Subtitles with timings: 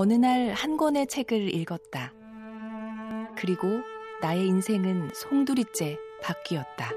[0.00, 2.12] 어느 날 한 권의 책을 읽었다.
[3.36, 3.66] 그리고
[4.22, 6.92] 나의 인생은 송두리째 바뀌었다.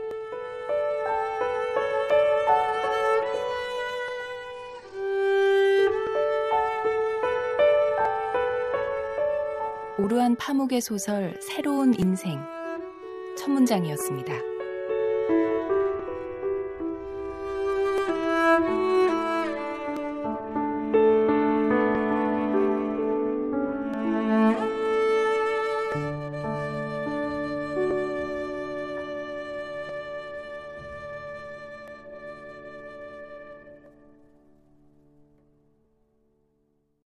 [9.97, 12.39] 오르한 파묵의 소설 새로운 인생
[13.35, 14.60] 첫 문장이었습니다.
[24.53, 24.80] Bye.